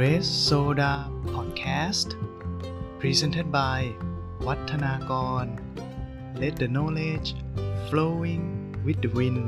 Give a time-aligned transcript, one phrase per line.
[0.00, 0.92] Red Soda
[1.34, 2.08] Podcast
[3.00, 3.80] Presented by
[4.46, 5.44] วัฒนากร
[6.40, 7.28] Let the knowledge
[7.86, 8.44] flowing
[8.84, 9.44] with the wind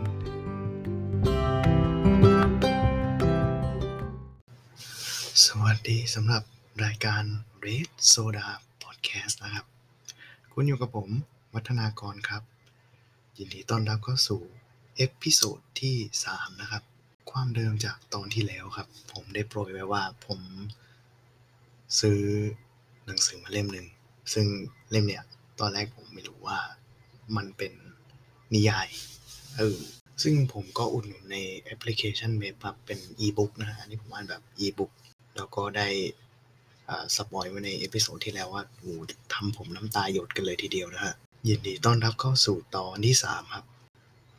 [5.45, 6.43] สวัสดีสำหรับ
[6.85, 7.25] รายการ
[7.67, 8.47] Red Soda
[8.83, 9.67] Podcast นะครับ
[10.53, 11.09] คุณอยู่กับผม
[11.55, 12.43] วัฒนากรครับ
[13.37, 14.43] ยินดีต้อนรับเข้าสู่
[14.97, 15.97] episode ที่
[16.31, 16.92] 3 นะครับ
[17.31, 20.41] ความเดิมจากตอนที่แล้วครับ ผมได้โปรยไว้ว่าผม
[22.01, 22.21] ซื้อ
[23.07, 23.87] หนังสือมาเล่มหนึ่ง
[24.33, 24.47] ซึ่ง
[24.91, 25.25] เล่มเนี่ย
[25.61, 26.59] ตอนแรกผมไม่รู้ว่า
[27.37, 27.73] มันเป็น
[28.55, 28.89] นิยาย
[29.57, 29.79] เออ
[30.23, 34.93] ซึ่งผมก็อุดหนุนในแอปพลิเคชันเว็บครับเป็นอีบุ๊กนะฮะอันนี้ผมอ่านแบบอีบุ๊ก
[35.37, 35.89] แล้วก็ได้
[37.17, 39.01] spoil ไว้ใน episode ที่แล้วว่าโอ้โห
[39.35, 41.15] ทำผมน้ำตาหยดกันเลยทีเดียวนะฮะ
[41.49, 43.65] ยินดีต้อนรับเข้าสู่ตอนที่ 3 ครับ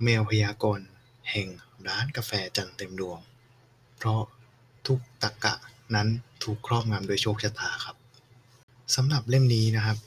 [0.03, 0.85] แมวพยากรณ์
[1.31, 1.47] แห่ง
[1.87, 3.19] ร้านกาแฟจันเต็มดวง
[3.97, 4.21] เพราะ
[4.87, 5.55] ทุกตะกะ
[5.95, 6.07] นั้น
[6.43, 7.95] ถูกครอบงำโดยโชคชะตาครับ
[8.95, 9.97] สำหรับเล่มนี้นะครับ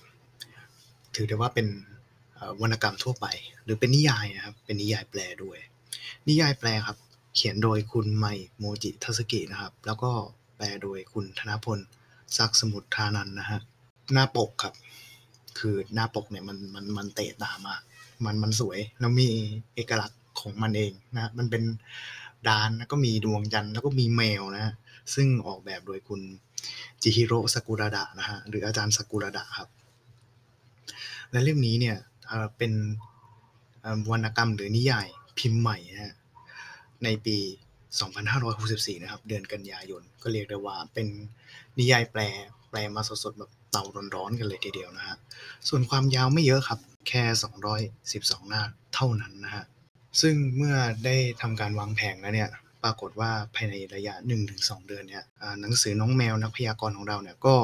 [1.15, 1.67] ถือได้ว่าเป็น
[2.61, 3.27] วรรณกรรมทั่วไป
[3.65, 5.59] หรือเป็นนิยายนะครับ เป็นนิยายแปลด้วย
[6.29, 6.99] นิยายแปลครับ
[7.35, 8.27] เขียนโดยคุณไม
[8.59, 10.11] โมจิทัสกินะครับ แล้วก็
[10.57, 11.79] แปลโดยคุณธนพล
[12.37, 13.61] ศักสมุทรทานันนะฮะ
[14.13, 14.75] หน้าปกครับ
[15.59, 17.81] คือหน้าปกเนี่ยมันมันมันเตะตามาก
[18.25, 19.29] มันมันสวยแล้วมี
[19.75, 21.63] เอกลักษณ์ ของมันเองนะมันเป็น
[22.49, 24.75] ดานแล้วก็มีดวงจันทร์แล้วก็มีแมวนะ
[25.15, 26.21] ซึ่งออกแบบโดยคุณ
[27.03, 29.69] จิฮิโร่สกุระดะนะฮะหรืออาจารย์สกุระดะครับ
[31.31, 31.97] และเล่มนี้เนี่ย
[32.59, 32.73] เป็น
[34.11, 35.07] วรรณกรรมหรือนิยาย
[35.39, 36.15] พิมพ์ใหม่นะฮะ
[37.05, 37.39] ในปี
[38.21, 41.07] 2564 นะครับ เดือนกันยายน ก็เรียกได้ว่าเป็น
[41.79, 42.21] นิยายแปล
[42.71, 45.17] แปลมาสดๆแบบเตาร้อนๆกันเลยทีเดียวนะฮะ
[45.69, 47.23] ส่วนความยาวไม่เยอะครับ แค่
[47.87, 48.63] 212 หน้า
[48.95, 49.65] เท่านั้นนะฮะ
[50.21, 52.51] ซึ่งเมื่อได้ทำการวางแผงแล้วเนี่ย
[52.83, 54.15] ปรากฏว่าภายในระยะ
[54.51, 55.25] 1-2 เดือนเนี่ย
[55.61, 57.57] หนังสือน้องแมวนักพยากรณ์ของเราเนี่ยก็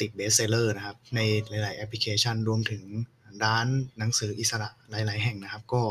[0.00, 2.82] ติด bestseller นะครับในหลาย ๆ แอปพลิเคชันรวมถึง
[3.44, 3.66] ร้าน
[3.98, 5.82] หนังสืออิสระหลาย ๆ แห่งนะครับ ก็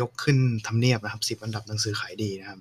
[0.00, 2.60] ยกขึ้นทำเนียบนะครับ 10 อันดับหนังสือขายดีนะครับ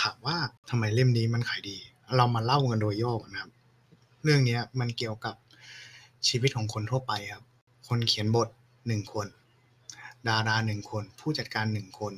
[0.00, 0.36] ถามว่า
[0.70, 1.76] ทำไมเล่มนี้มันขายดี
[2.16, 3.50] เรามาเล่ากันโดยย่อนะครับ
[4.24, 5.34] เรื่องนี้มันเกี่ยวกับ
[6.28, 7.44] ชีวิตของคนทั่วไปครับ
[7.88, 8.48] คนเขียนบท
[8.86, 9.26] หนึ่งคน
[10.28, 12.12] ดาราหนึ่งคน ผู้จัดการหนึ่งคน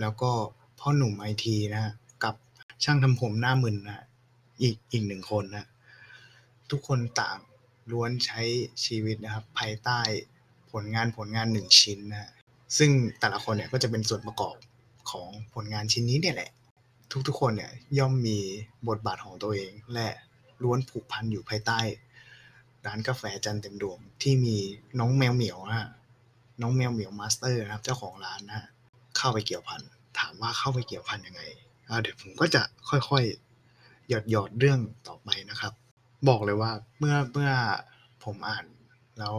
[0.00, 0.30] แล้วก็
[0.78, 1.92] พ่อหนุ่มไอทีนะ
[2.24, 2.34] กับ
[2.84, 4.04] ช่างทำผมหน้ามึนนะ
[4.62, 5.66] อีกอีกหนึ่งคนนะ
[6.70, 7.38] ทุกคนต่าง
[7.90, 8.40] ล้วนใช้
[8.84, 10.00] ชีวิตนะครับ ภายใต้
[10.70, 12.30] ผลงานผลงานหนึ่งชิ้นนะ
[12.78, 12.90] ซึ่ง
[13.20, 14.56] แต่ละคนเนี่ยก็จะเป็นส่วนประกอบ
[15.10, 16.50] ของผลงานชิ้นนี้เนี่ยแหละ
[17.28, 18.38] ทุกๆคนเนี่ยย่อมมี
[18.88, 20.08] บทบาทของตัวเอง และ
[20.62, 21.80] ล้วนผูกพันอยู่ภายใต้
[22.86, 24.56] ร้านกาแฟจันทร์เต็มดวงที่มี
[24.98, 25.90] น้องแมวเหมียวนะฮะ
[26.60, 28.62] น้องแมวเหมียว master นะครับ เจ้าของร้านนะ
[29.16, 29.80] เข้าไปเกี่ยวพัน
[30.18, 31.42] ถามว่าเข้าไปเกี่ยวพันยังไง
[32.02, 35.72] เดี๋ยวผมก็จะค่อยๆ หยอดหยอดเรื่องต่อไปนะครับ
[36.28, 37.50] บอกเลยว่าเมื่อเมื่อ
[38.24, 38.64] ผมอ่าน
[39.18, 39.36] แล้ว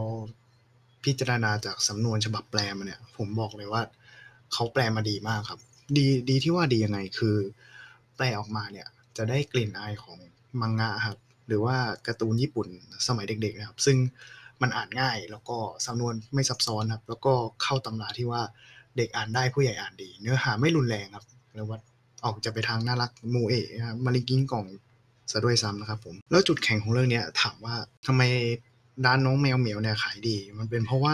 [1.04, 3.82] พิจารณาจากสำนวนฉบับแปลมาเนี่ย ผมบอกเลยว่า
[4.52, 5.60] เขาแปลมาดีมากครับ
[5.96, 7.36] ดีดีที่ว่าดียังไงคือ
[8.16, 10.18] แปลออกมาเนี่ย จะได้กลิ่นอายของ
[10.60, 12.68] มังงะครับหรือว่าการ์ตูนญี่ปุ่น
[13.06, 13.96] สมัยเด็กๆนะครับ ซึ่ง
[14.62, 17.32] มันอ่านง่าย แล้วก็สำนวนไม่ซับซ้อนครับ แล้วก็
[17.62, 18.42] เข้าตำราที่ว่า
[18.96, 21.24] เด็กอ่านได้ผู้ใหญ่อ่านดี เนื้อหาไม่รุนแรงครับ
[21.54, 21.80] เรียกว่า
[22.24, 23.66] ออกจะไปทางน่ารักมูเอะ
[24.04, 24.66] มาริกิ้งกล่อง
[25.30, 27.74] ซะด้วยซ้ำนะครับผม แล้วจุดแข็งของเรื่องนี้ถามว่า
[28.06, 28.22] ทำไม
[29.04, 31.12] ร้านน้องแมวเหมียวเนี่ยขายดี มันเป็นเพราะว่า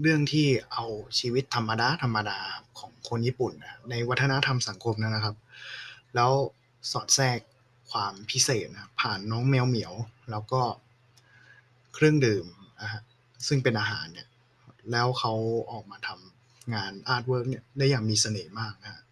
[0.00, 0.84] เรื่องที่เอา
[1.18, 2.38] ชีวิตธรรมดาธรรมดา
[2.78, 5.36] ของคนญี่ปุ่นนะในวัฒนธรรมสังคมนั้นนะครับ
[6.14, 6.32] แล้ว
[6.92, 7.38] สอดแทรก
[7.90, 9.94] ความพิเศษนะผ่านน้องแมวเหมียว
[10.30, 10.62] แล้วก็
[11.94, 12.46] เครื่องดื่ม
[13.46, 14.28] ซึ่งเป็นอาหารเนี่ย
[14.92, 15.32] แล้วเขา
[15.72, 19.02] ออกมาทำงาน artwork เนี่ยได้อย่างมีเสน่ห์มากนะฮะ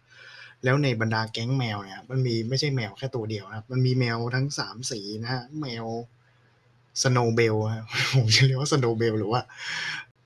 [0.63, 5.85] แล้วในบรรดาแก๊งแมวเนี่ยมันมีไม่ใช่แมวแค่ตัวเดียวนะครับมันมีแมวทั้งสามสีนะฮะแมว
[7.03, 7.55] Snowbell
[8.15, 9.41] ผมจะเรียกว่า Snowbell หรือว่า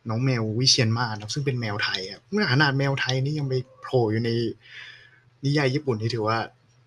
[0.09, 4.29] น้องแมววิเชียนมาศนะครับซึ่งเป็นแมวไทยครับขนาดแมวไทยนี่ยังไปโผล่อยู่ใน
[5.45, 6.37] นิยายญี่ปุ่นที่ถือว่า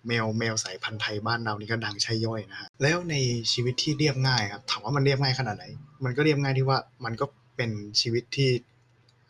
[0.07, 3.15] แมวแมวสายพันธุ์ไทยบ้านเรานี่ก็ดังใช่ย่อยนะฮะแล้วใน
[3.51, 5.65] ชีวิตที่เรียบง่ายครับถามว่ามันเรียบง่ายขนาดไหน
[6.03, 7.71] มันก็เรียบง่ายที่ว่ามันก็เป็น
[8.01, 8.49] ชีวิตที่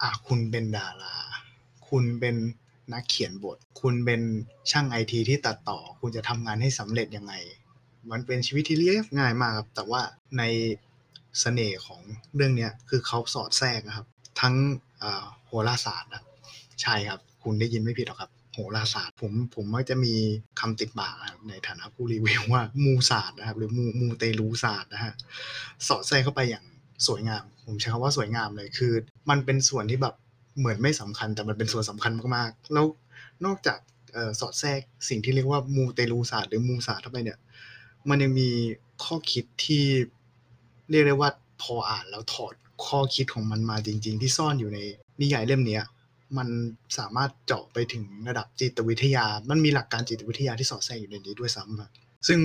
[0.02, 1.16] อะคุณเป็นดารา
[1.90, 2.36] คุณเป็น
[2.94, 4.22] นักเขียนบท คุณเป็น
[4.72, 7.34] ช่างไอทีที่ตัดต่อ คุณจะทำงานให้สำเร็จยังไง
[8.12, 10.02] มันเป็นชีวิตที่เรียบง่ายมากครับ แต่ว่า
[10.38, 10.44] ใน
[11.40, 12.02] เสน่ห์ของ
[12.36, 14.08] เรื่องเนี้ยคือเขาสอดแทรกนะครับ
[14.42, 14.56] ทั้ง
[15.04, 16.24] อ่อโหราศาสตร์นะ
[16.82, 20.14] ใช่ครับ คุณได้ยินไม่ผิดหรอกครับ โหราศาสตร์ผมผมมักจะมี
[20.60, 21.16] คำติดปาก
[21.50, 25.14] ในฐานะผู้รีวิวว่ามูศาสตร์นะครับหรือมูมูเตลูศาสตร์นะฮะ
[25.88, 26.66] สอดแทรกเข้าไปอย่าง
[27.08, 28.94] สวยงาม ผมใช้คำว่าสวยงามเลยคือ
[29.30, 30.16] มันเป็นส่วนที่แบบ
[30.60, 32.86] เหมือนไม่สำคัญแต่มันเป็นส่วนสำคัญมากๆ แล้ว
[33.46, 33.80] นอกจาก
[34.16, 37.40] ออสอดแทรกสิ่งที่เรียกว่ามูเตลูศาสตร์หรือมูศาสตร์เข้าไปเนี่ย
[38.10, 38.50] มันยังมี
[39.04, 39.84] ข้อคิดที่
[40.90, 41.30] เรียกได้ว่า
[41.62, 42.54] พออ่านแล้วถอด
[42.86, 44.80] ข้อคิดของมันมาจริง ๆ ที่ซ่อนอยู่ใน
[45.22, 45.80] นิยายเล่มนี้
[46.38, 46.48] มัน
[46.98, 52.40] สามารถเจาะไปถึงระดับจิตวิทยา มันมีหลักการจิตวิทยาที่สอดแทรกอยู่ในนี้ด้วยซ้ำซึ่ง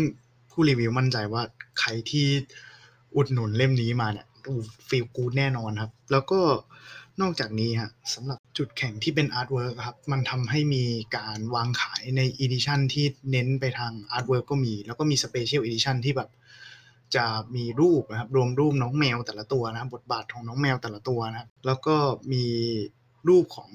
[0.51, 1.43] ผู้รีวิวมั่นใจว่า
[1.81, 2.27] ใครที่
[3.17, 4.27] อุดหนุนเล่มนี้มาเนี่ย
[4.89, 6.41] feel good แน่นอนครับ แล้วก็
[7.21, 10.85] นอกจากนี้ฮะสำหรับจุดแข็งที่เป็น artwork ครับ มันทำให้มี
[11.17, 16.31] การวางขายใน edition ที่เน้นไปทาง artwork ก็มี แล้วก็มี special edition ที่แบบ
[17.17, 17.27] จะ
[17.57, 21.97] มีรูปนะครับ รวมรูปน้องแมวแต่ละตัวนะครับ บทบาทของน้องแมวแต่ละตัวนะครับ แล้วก็
[22.33, 22.45] มี
[23.29, 23.71] รูปของ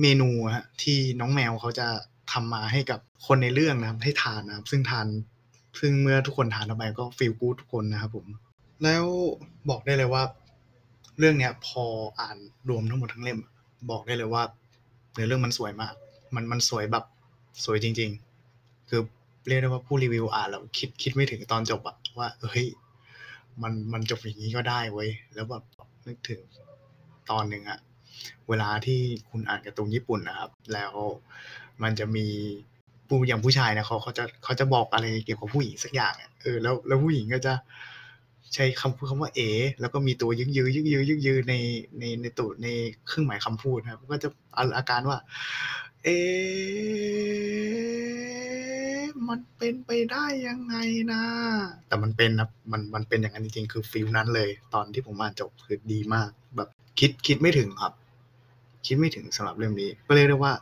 [0.00, 1.86] เมนูฮะที่น้องแมวเขาจะ
[2.32, 5.06] ทำมาให้กับคนในเรื่องนะครับ ให้ทานนะครับ ซึ่งทาน
[5.80, 8.26] ซึ่งเมื่อทุกคนทานเข้าไปก็ฟีลกู๊ดทุกคนนะครับผม
[8.82, 9.04] แล้ว
[9.70, 10.22] บอกได้เลยว่า
[11.18, 11.84] เรื่องเนี้ย พอ
[12.20, 12.36] อ่าน
[12.68, 13.38] รวมทั้งหมดทั้งเล่ม
[13.90, 14.42] บอกได้เลยว่า
[15.12, 15.94] เนื้อเรื่องมันสวยมาก
[16.34, 17.04] มันมันสวยแบบ
[17.64, 18.10] สวยจริง
[18.50, 19.00] ๆ คือ
[19.48, 22.66] เรียกได้ว่าผู้รีวิวอ่านแล้วคิดคิดไม่ถึงตอนจบอะว่าเฮ้ย
[23.62, 25.62] มันมันจบอย่างนี้ก็ได้เว้ยแล้วแบบ
[26.06, 26.40] นึกถึง
[27.30, 27.78] ตอนหนึ่งอะ
[28.48, 30.92] เวลาที่คุณอ่านการ์ตูนญี่ปุ่นนะครับ แล้ว
[31.82, 32.26] มันจะมี
[33.08, 37.54] ผู้อย่างผู้ชายนะเขาเขาจะเขาจะบอกอะไรเกี่ยวกับผู้หญิงสักอย่างเออแล้วแล้วผู้หญิงก็จะ
[38.54, 39.40] ใช้คำพูดคำว่าเอ
[39.80, 41.54] แล้วก็มีตัวยึกยือยึกยือยึกยือใน
[41.98, 42.68] ในในตัวใน
[43.06, 44.28] เครื่องหมายคำพูดนะครับ ก็จะ
[44.76, 45.18] อาการว่า
[46.04, 46.08] เอ
[49.28, 50.76] มันเป็นไปได้ยังไง
[51.12, 51.22] นะ
[51.88, 57.92] แต่มันเป็นนะมันมันเป็นอย่างนั้นจริงๆ คือ feel นั้นเลย ตอนที่ผมอ่านจบคือดีมาก แบบคิดคิดไม่ถึงครับ
[58.86, 60.52] คิดไม่ถึงสำหรับเล่มนี้ ก็เรียกได้ว่า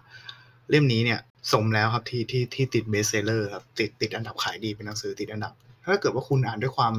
[0.71, 1.21] เล่มนี้เนี่ย
[1.53, 5.53] สมแล้วครับที่ที่ที่ติด bestseller ครับติดติดอันดับขายดีเป็นหนังสือติดอันดับ
[5.85, 6.94] ถ้าเกิดว่าคุณอ่านด้วยความ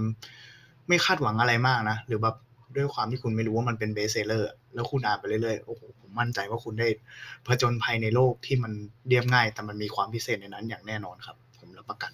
[0.88, 2.36] ไม่คาดหวังอะไรมากนะ หรือแบบ
[2.76, 6.88] ด้วยความที่คุณไม่รู้ว่ามันเป็น bestseller แล้วคุณอ่านไปเรื่อยๆโอ้โหผมมั่นใจว่าคุณได้
[7.48, 8.72] ผจญภัยในโลกที่มัน
[9.08, 12.12] เรียบง่าย แต่มันมีความพิเศษในนั้นอย่างแน่นอนครับ ผมรับประกัน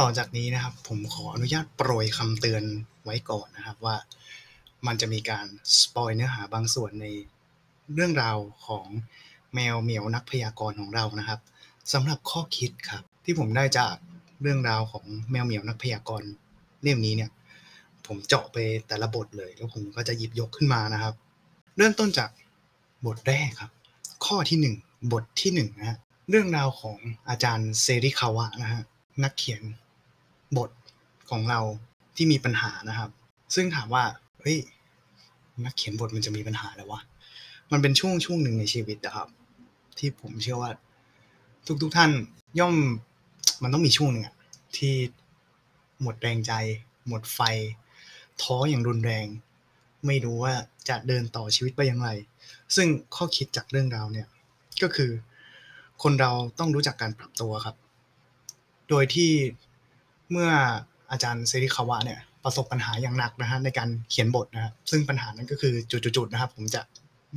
[0.00, 2.64] ต่อจากนี้นะครับ ผมขออนุญาตโปรยคำเตือน
[3.04, 3.96] ไว้ก่อนนะครับว่า
[4.86, 5.46] มันจะมีการ
[5.80, 7.06] สปอยเนื้อหาบางส่วนใน
[7.94, 8.86] เรื่องราวของ
[9.54, 11.40] แมวเหมียวนักพยากรณ์ของเรานะครับ
[11.92, 13.94] สำหรับข้อคิดครับ ที่ผมได้จาก
[14.42, 16.30] เรื่องราวของแมวเหมียวนักพยากรณ์
[16.82, 17.30] เล่มนี้เนี่ย
[18.06, 18.56] ผมเจาะไป
[18.88, 21.14] แต่ละบทเลย แล้วผมก็จะหยิบยกขึ้นมานะครับ
[21.76, 22.30] เริ่มต้นจาก
[23.06, 23.70] บทแรกครับ
[24.26, 24.74] ข้อที่หนึ่ง
[25.12, 25.98] บทที่หนึ่งนะฮะ
[26.30, 26.96] เรื่องราวของ
[27.28, 28.82] อาจารย์เซริคาวะนะฮะ
[29.24, 29.62] นักเขียน
[30.58, 30.70] บท
[31.30, 31.60] ของเรา
[32.16, 33.10] ที่มีปัญหานะครับ
[33.54, 34.04] ซึ่งถามว่า
[34.40, 34.58] เฮ้ย
[35.64, 37.00] นักเขียนบทมันจะมีปัญหาแล้ววะ
[37.72, 39.28] มันเป็นช่วงช่วงหนึ่งในชีวิตนะครับ
[39.98, 40.70] ที่ผมเชื่อว่า
[41.66, 42.10] ทุกทุกท่าน
[42.60, 42.76] ย่อม
[43.62, 44.34] มันต้องมีช่วงหนึ่งอะ
[44.76, 44.94] ที่
[46.02, 46.52] หมดแรงใจ
[47.08, 47.40] หมดไฟ
[48.42, 49.26] ท้ออย่างรุนแรง
[50.06, 50.54] ไม่รู้ว่า
[50.88, 52.08] จะเดินต่อชีวิตไปอย่างไร
[52.76, 54.28] ซึ่งข้อคิดจากเรื่องราวเนี่ย
[54.82, 55.10] ก็คือ
[56.02, 57.76] คนเราต้องรู้จักการปรับตัวครับ
[58.88, 59.30] โดยที่
[60.30, 60.50] เมื่อ
[61.10, 66.82] อาจารย์เซริคาวะเนี่ยประสบปัญหาอย่างหนักนะฮะในการเขียนบทนะครับซึ่งปัญหานั้นก็คือจุดๆนะครับผมจะ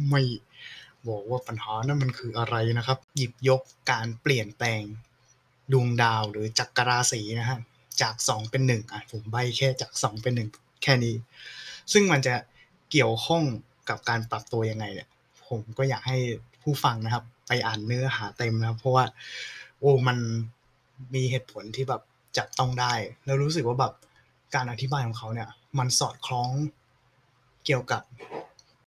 [0.09, 0.21] ไม่
[1.07, 3.61] บอกว่าปัญหานั้นมันคืออะไรนะครับ หยิบยก
[3.91, 4.81] การเปลี่ยนแปลง
[5.71, 7.59] ดวงดาวหรือจักรราศีนะฮะ
[8.01, 10.49] จากสองเป็นหนึ่งอะผมใบแค่จากสองเป็นหนึ่ง
[10.83, 11.15] แค่นี้
[11.93, 12.35] ซึ่งมันจะ
[12.91, 13.43] เกี่ยวข้อง
[13.89, 15.07] กับการปรับตัวยังไงเนี่ย
[15.47, 16.17] ผมก็อยากให้
[16.61, 19.05] ผู้ฟังนะครับ ไปอ่านเนื้อหาเต็มนะครับ เพราะว่า
[19.79, 20.17] โอ้มัน
[21.13, 22.01] มีเหตุผลที่แบบ
[22.37, 22.93] จับต้องได้
[23.25, 23.93] แล้วรู้สึกว่าแบบ
[24.55, 25.49] การอธิบายของเขาเนี่ย
[25.79, 26.49] มันสอดคล้อง
[27.65, 28.01] เกี่ยวกับ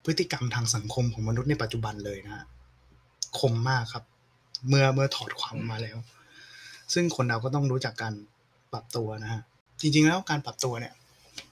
[0.04, 2.46] พฤติกรรมทางสังคมของมนุษย์ในปัจจุบันเลยนะ
[3.40, 4.04] คมมากครับ
[4.68, 5.98] เมื่อเมื่อถอดความมาแล้ว
[6.94, 8.14] ซึ่งคนเราก็ต้องรู้จักการ
[8.74, 9.42] ปรับตัวนะฮะ
[9.82, 10.94] จริงๆแล้วการปรับตัวเนี่ย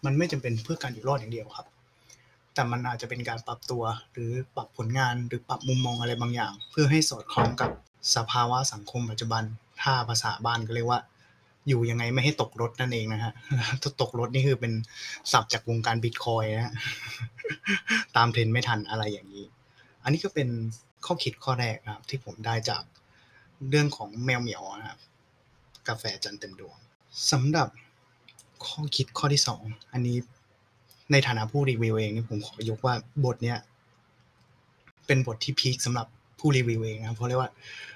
[0.05, 1.67] มันไม่จำเป็นเพื่อการอยู่รอดอย่างเดียวครับ
[2.53, 3.83] แต่มันอาจจะเป็นการปรับตัว
[4.13, 7.71] หรือปรับผลงานหรือปรับมุมมองอะไรบางอย่าง เพื่อให้สอดคล้องกับ
[8.15, 9.43] สภาวะสังคมปัจจุบัน
[9.81, 10.99] ถ้าภาษาบ้านก็เรียกว่า
[11.67, 13.33] อยู่ยังไงไม่ให้ตกรถนั่นเองนะฮะ
[13.81, 14.73] ถ้าตกรถนี่คือเป็น
[15.31, 16.73] ศัพท์จากวงการบิตคอยนะฮะ
[18.15, 19.45] ตามเทรนไม่ทันอะไรอย่างนี้
[20.03, 20.47] อันนี้ก็เป็น
[21.05, 22.83] ข้อคิดข้อแรกครับ ที่ผมได้จาก
[23.69, 24.99] เรื่องของแมวเหมียวนะครับ
[25.87, 26.77] กาแฟจันเต็มดวง
[27.31, 27.69] สำหรับ
[28.65, 29.61] ข้อคิดข้อที่สอง
[29.93, 30.17] อันนี้
[31.11, 32.93] ในฐานะผู้รีวิวเองนี่ผมขอยกว่า
[33.25, 33.57] บทเนี้ย
[35.07, 36.07] เป็นบทที่พีคสำหรับ
[36.39, 37.51] ผู้รีวิวเองนะเพราะเรียกว่า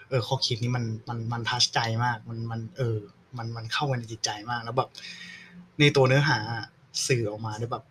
[0.09, 2.97] เออข้อคิดนี้มันมันมันทัชใจมาก มันมันเออ
[3.37, 4.89] มันมันเข้ามาในจิตใจมาก แล้วแบบ
[5.79, 6.39] ในตัวเนื้อหา
[7.07, 7.83] สื่อออกมาได้แบบ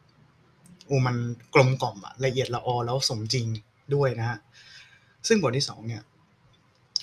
[0.87, 1.17] โอ้มัน
[1.55, 3.47] กลมกล่อมอะละเอียดละออแล้วสมจริง
[3.95, 4.39] ด้วยนะฮะ
[5.29, 6.03] ซึ่งบทที่สองเนี่ย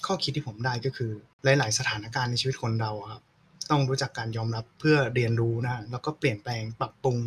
[0.05, 1.11] ข้อคิดที่ผมได้ก็คือ
[1.43, 3.23] หลาย ๆ สถานการณ์ในชีวิตคนเราครับ
[3.71, 7.17] ต้องรู้จักการยอมรับเพื่อเรียนรู้นะแล้วก็เปลี่ยนแปลงปรับปรุง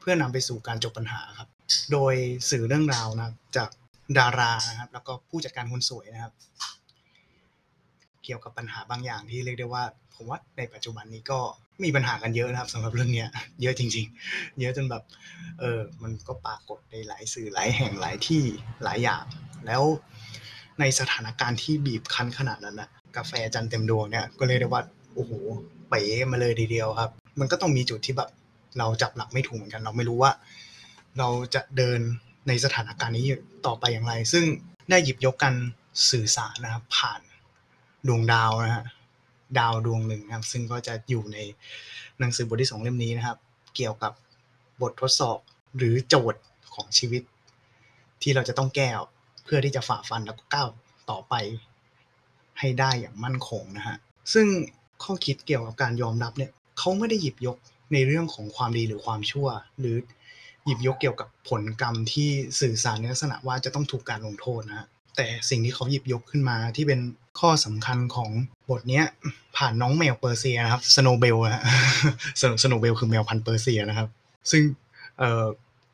[0.00, 1.48] เพื่อนำไปสู่การจบปัญหาครับ
[1.92, 2.14] โดย
[2.50, 3.68] สื่อเรื่องราวนะจาก
[4.18, 6.32] ดารานะครับ แล้วก็ผู้จัดการคนสวยนะครับ
[8.24, 9.84] เกี่ยวกับปัญหาบางอย่างที่เรียกได้ว่า
[10.16, 11.40] ผมว่าในปัจจุบันนี้ก็
[11.84, 13.28] มีปัญหากันเยอะนะครับสำหรับเรื่องเนี้ย
[13.62, 15.02] เยอะจริง ๆ เยอะจนแบบ
[15.60, 18.42] เออมันก็ปรากฏในหลายสื่อหลายแห่งหลายที่
[18.84, 19.24] หลายอย่าง
[19.66, 19.82] แล้ว
[20.80, 24.82] ในสถานการณ์ที่บีบคั้นขนาดนั้นนะกาแฟจันเต็มดวงเนี่ยก็เรียได้ว่า
[25.14, 25.32] โอ้โห
[25.88, 28.30] เป๋มาเลยทีเดียวครับ มันก็ต้องมีจุดที่แบบ
[28.78, 30.32] เราจับหลักไม่ถูกเหมือนกัน เราไม่รู้ว่า
[31.18, 32.00] เราจะเดิน
[32.48, 33.24] ในสถานการณ์นี้
[33.66, 34.44] ต่อไปอย่างไร ซึ่ง
[34.90, 35.54] ได้หยิบยกกัน
[36.10, 37.20] สื่อสารนะครับผ่าน
[38.08, 38.84] ดวงดาวนะฮะ
[39.58, 41.38] ดาวดวงหนึ่งนะครับ ซึ่งก็จะอยู่ใน
[42.18, 43.38] หนังสือบทที่สองเล่มนี้นะครับ
[43.76, 44.12] เกี่ยวกับ
[44.82, 45.38] บททดสอบ
[45.76, 46.42] หรือโจทย์
[46.74, 47.22] ของชีวิต
[48.22, 48.88] ที่เราจะต้องแก้
[49.44, 50.68] เพื่อที่จะฝ่าฟันแล้วก็ก้าว
[51.10, 51.34] ต่อไป
[52.58, 53.96] ให้ได้อย่างมั่นคงนะฮะ
[54.32, 54.46] ซึ่ง
[55.02, 57.56] ข้อคิดเกี่ยวกับการยอมรับเนี่ยเขาไม่ได้หยิบยก
[57.92, 59.48] ในเรื่องของความดีหรือความชั่ว
[59.80, 59.96] หรือ
[60.64, 62.30] หยิบยกเกี่ยวกับผลกรรมที่
[62.60, 67.00] สื่อสารในลักษณะว่าจะต้องถูกการลงโทษนะฮะ แต่สิ่งที่เขาหยิบยกขึ้นมาที่เป็น
[67.40, 68.30] ข้อสำคัญของ
[68.68, 69.04] บทเนี้ย
[69.56, 71.62] ผ่านน้องแมวเปอร์เซียนะครับ Snowbell นะฮะ
[72.62, 74.08] Snowbell คือแมวพันธุ์เปอร์เซียนะครับ
[74.50, 74.62] ซึ่ง
[75.18, 75.44] เอ่อ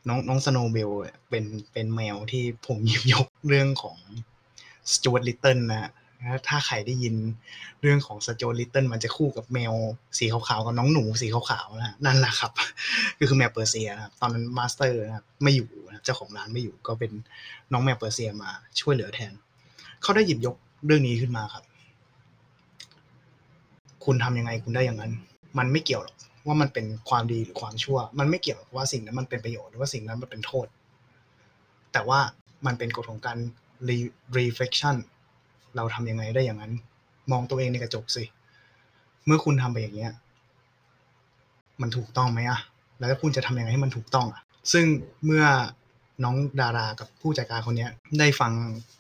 [0.09, 0.91] น้องน้อง Snowbell
[1.31, 3.97] เป็นเป็นแมวที่ผมหยิบยกเรื่องของ
[4.93, 5.91] Stuart Little นะฮะ
[6.49, 7.15] ถ้าใครได้ยิน
[7.81, 9.75] เรื่องของ Stuart Little มันจะคู่กับแมว
[10.19, 12.53] สีขาวๆกับน้องหนูสีขาวๆนะนั่นแหละครับ
[13.19, 17.13] ก็คือแมวเปอร์เซียนะครับตอนนั้น master นะครับไม่อยู่นะเจ้าของร้านไม่อยู่ก็เป็น
[17.73, 19.33] น้องแมวเปอร์เซียมาช่วยเหลือแทน
[20.03, 20.57] เขาได้หยิบยก
[20.87, 21.65] เรื่องนี้ขึ้นมาครับ
[24.05, 25.13] คุณทำยังไงคุณได้อย่างนั้น
[25.59, 30.67] มันไม่เกี่ยวหรอกว่ามันเป็นความดีหรือความชั่ว มันไม่เกี่ยวว่าสิ่งนั้นมันเป็นประโยชน์หรือว่าสิ่งนั้นมันเป็นโทษ
[31.93, 32.21] แต่ว่า
[32.67, 33.39] มันเป็นกฎของการ
[34.37, 34.97] reflection
[35.77, 36.73] เราทำยังไงได้อย่างนั้น
[37.33, 38.25] มองตัวเองในกระจกสิ
[39.27, 40.13] เมื่อคุณทำไปอย่างเงี้ย
[41.81, 42.61] มันถูกต้องไหมอะ
[42.99, 44.87] แล้วคุณจะทำยังไงให้มันถูกต้องอะซึ่ง
[45.25, 45.45] เมื่อ
[46.25, 48.53] น้องดารากับผู้จัดการคนนี้ได้ฟัง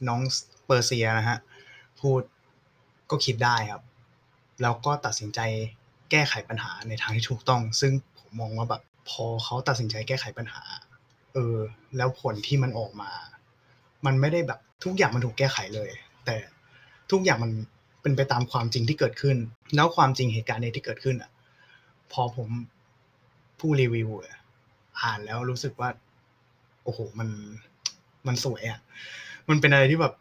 [0.09, 0.21] น้อง
[0.67, 1.39] เปอร์เซียนะฮะ
[2.01, 2.21] พูด
[3.11, 3.83] ก็คิดได้ครับ
[4.63, 5.41] แล้วก็ตัดสินใจ
[6.11, 10.63] แก้ไขปัญหาในทางที่ถูกต้อง ซึ่งผมมองว่าแบบพอเขาตัดสินใจแก้ไขปัญหา
[11.35, 11.57] เออ
[11.97, 13.11] แล้วผลที่มันออกมา
[14.07, 15.91] มันไม่ได้แบบทุกอย่างมันถูกแก้ไขเลย
[16.25, 16.35] แต่
[17.11, 17.53] ทุกอย่างมัน
[18.03, 19.37] เป็นไปตามความจริงที่เกิดขึ้น
[19.77, 21.31] แล้วความจริงเหตุการณ์ในที่เกิดขึ้นอะ
[22.13, 22.49] พอผม
[23.59, 24.09] ผู้รีวิว
[25.01, 25.89] อ่านแล้วรู้สึกว่า
[26.85, 27.29] โอ้โห มัน
[28.27, 28.81] มันสวยอะ
[29.49, 30.15] มันเป็นอะไรที่แบบ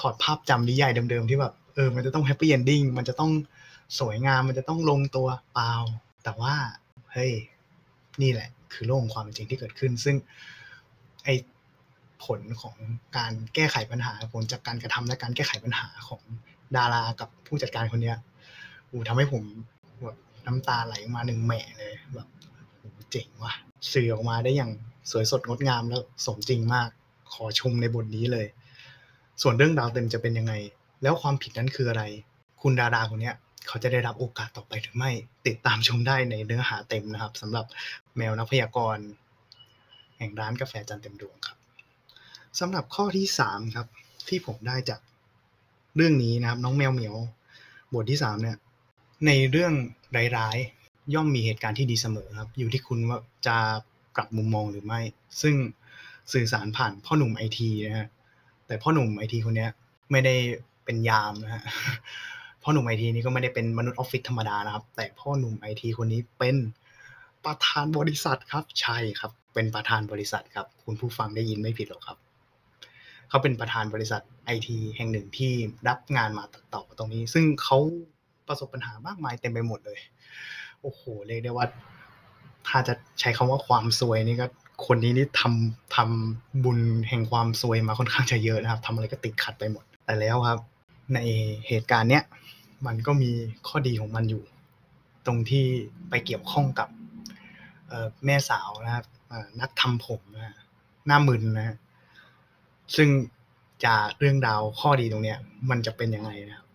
[0.00, 3.32] ถอดภาพจำนิยายเดิมๆที่แบบเออ มันจะต้อง happy ending มันจะต้อง
[3.98, 5.72] สวยงาม มันจะต้องลงตัวเปล่า
[6.24, 6.54] แต่ว่า
[7.12, 7.32] เฮ้ย
[8.22, 10.16] นี่แหละ คือโลกของความจริงที่เกิดขึ้น ซึ่ง
[11.24, 11.28] ไอ
[12.24, 12.76] ผลของ
[13.16, 16.22] การแก้ไขปัญหาผลจากการกระทำและการแก้ไขปัญหาของ
[16.76, 18.16] ดารากับผู้จัดการคนเนี้ย
[18.90, 19.42] อูทำให้ผม
[20.02, 20.16] แบบ
[20.46, 22.28] น้ำตาไหลมาหนึ่งแหมะเลยแบบ
[23.10, 23.52] เจ๋งว่ะ
[23.92, 24.70] สื่อออกมาได้อย่าง
[25.10, 26.88] สวยสดงดงามแล้วสมจริงมาก
[27.32, 28.46] ขอชมในบทนี้เลย
[29.42, 30.52] ส่วนเรื่องดาวเต็มจะเป็นยังไง
[31.02, 32.02] แล้วความผิดนั้นคืออะไร
[32.62, 33.34] คุณดาราคนเนี้ย
[33.68, 35.10] เขาจะได้รับโอกาสต่อไปหรือไม่
[35.46, 37.66] ติดตามชมได้ในเนื้อหาเต็มนะครับสำหรับ
[38.16, 39.06] แมวนักพยากรณ์
[40.18, 41.56] แห่งร้านกาแฟจันเต็มดวงครับ
[42.60, 43.86] สำหรับข้อที่สามครับ
[44.28, 45.00] ที่ผมได้จาก
[45.96, 47.16] เรื่องนี้นะครับ น้องแมวเหมียว
[47.94, 48.56] บทที่สามเนี่ย
[49.26, 49.72] ในเรื่อง
[50.36, 53.56] ร้ายๆย่อมมีเหตุการณ์ที่ดีเสมอครับ อยู่ที่คุณว่าจะ
[54.14, 55.00] ปรับมุมมองหรือไม่
[55.42, 55.54] ซึ่ง
[56.32, 58.08] สื่อสารผ่านพ่อหนุ่มไอทีนะฮะ
[58.66, 59.66] แต่พ่อหนุ่มไอทีคนนี้
[60.10, 60.34] ไม่ได้
[60.84, 61.62] เป็นยามนะฮะ
[62.62, 66.56] พ่อหนุ่มไอทีนี้ก็ไม่ได้เป็นมนุษย์ออฟฟิศธรรมดานะครับ แต่พ่อหนุ่มไอทีคนนี้เป็น
[67.44, 72.18] ประธานบริษัทครับใช่ครับ เป็นประธานบริษัทครับ คุณผู้ฟังได้ยินไม่ผิดหรอกครับ
[73.34, 75.52] เขาเป็นประธานบริษัทไอทีแห่งหนึ่งที่
[75.88, 77.78] รับงานมาตัดต่อตรงนี้ ซึ่งเขา
[78.48, 79.98] ประสบปัญหามากมายเต็มไปหมดเลย
[80.82, 81.66] โอ้โหเรียกได้ว่า
[82.68, 84.46] ถ้าจะใช้คำว่าความซวยนี่ก็
[84.86, 90.60] คนนี้นี่ทำทำบุญแห่งความซวยมาค่อนข้างจะเยอะนะครับทำอะไรก็ติดขัดไปหมด แต่แล้วครับ
[91.14, 91.18] ใน
[91.68, 92.24] เหตุการณ์เนี้ย
[92.86, 93.30] มันก็มี
[93.66, 94.42] ข้อดีของมันอยู่
[95.26, 95.64] ตรงที่
[96.08, 96.88] ไปเกี่ยวข้องกับ
[98.24, 99.04] แม่สาวนะครับ
[99.60, 100.54] นักทำผมนะ
[101.06, 101.76] หน้ามึนนะ
[102.96, 103.08] ซึ่ง
[103.86, 105.38] จากเรื่องราวข้อดีตรงเนี้ย
[105.70, 106.66] มันจะเป็นยังไงนะครับ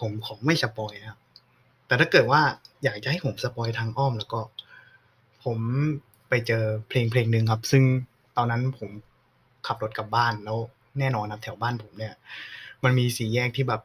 [0.00, 1.20] ผมขอไม่สปอยนะครับ
[1.86, 2.42] แต่ถ้าเกิดว่า
[2.82, 4.40] อยากจะให้ผมสปอยทางอ้อมแล้วก็
[5.44, 5.58] ผม
[6.28, 7.82] ไปเจอเพลงเพลงหนึ่งครับ ซึ่ง
[8.36, 8.90] ตอนนั้นผม
[9.66, 10.58] ขับรถกลับบ้านแล้ว
[10.98, 12.14] แน่นอนนะแถวบ้านผมเนี่ย
[12.84, 13.82] มันมีสี่แยกที่แบบ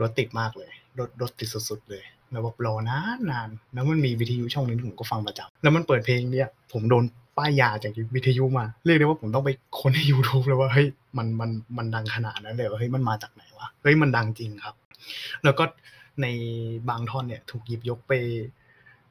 [0.00, 7.04] รถติดมากเลย รถรถติดสุดๆเลย แล้วแบบรอนานนาน แล้วมันมีวิทยุช่องนึงผมก็ฟังประจำแล้วมันเปิดเพลงเนี้ยผมโดน
[7.36, 10.88] ป้ายยาจากวิทยุมา เรียกได้ว่าผมต้องไปค้นใน YouTube เลยว่าเฮ้ย
[11.18, 14.74] มันมันมันดังขนาดนั้นเลยว่าเฮ้ยมันมาจากไหนวะเฮ้ยมันดังจริงครับ
[15.44, 15.64] แล้วก็
[16.22, 16.26] ใน
[16.88, 18.12] บางท่อนเนี่ยถูกหยิบยกไป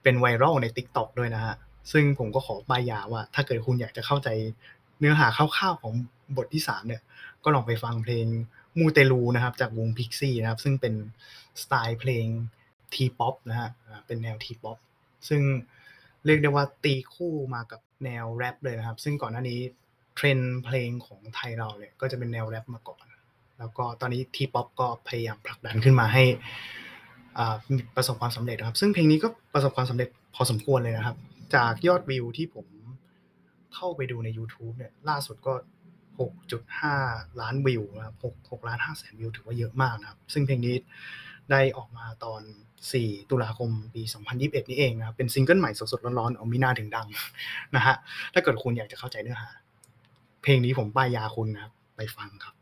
[0.03, 1.56] เป็นไวรัลใน t ิ k t o k ด้วยนะฮะ
[1.92, 4.30] ซึ่งผมก็ขอป้ายยาว่า ถ้าเกิดคุณอยากจะเข้าใจ
[5.00, 5.94] เนื้อหาคร่าวๆของ
[6.38, 7.01] บทที่3เนี่ย
[7.44, 8.25] ก็ลองไปฟังเพลง
[8.80, 10.94] มูเตลูนะครับ จากวงพิกซี่นะครับ ซึ่งเป็น
[11.62, 12.25] สไตล์เพลง
[12.94, 13.70] ทีป๊อปนะฮะ
[14.08, 14.78] เป็นแนว T-pop
[15.30, 15.42] ซึ่ง
[16.25, 19.60] เรียกได้ว่าตีคู่มากับ แนวแรปเลยนะครับ ซึ่งก่อนหน้านี้
[20.16, 23.06] เทรนเพลงของไทยเราเนี่ยก็จะเป็นแนวแรปมาก่อน
[23.60, 26.24] แล้วก็ตอนนี้ T-pop ก็พยายามผลักดันขึ้นมาให้
[27.96, 31.18] ประสบความสำเร็จนะครับ ซึ่งเพลงนี้ก็ประสบความสำเร็จพอสมควรเลยนะครับ
[31.56, 32.66] จากยอดวิวที่ผม
[33.74, 35.54] เข้าไปดูใน YouTube เนี่ยล่าสุดก็
[36.68, 40.76] 6.5 ล้านวิวนะครับ6 6ล้าน5แสนวิวถือว่าเยอะมากนะครับ ซึ่งเพลงนี้
[41.52, 42.42] ได้ออกมาตอน
[42.86, 44.02] 4 ตุลาคมปี
[44.36, 47.08] 2021 นี่เองนะครับเป็นซิงเกิลใหม่สดๆร้อนๆเอามีนาถึงดัง
[47.76, 47.96] นะฮะ
[48.34, 49.50] ถ้าเกิดคุณอยากจะเข้าใจเนื้อหา
[50.44, 52.56] เพลงนี้ผมป้ายยาคุณนะครับไปฟังครับ